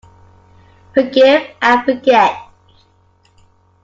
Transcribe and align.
Forgive 0.95 1.47
and 1.61 1.85
forget. 1.85 2.35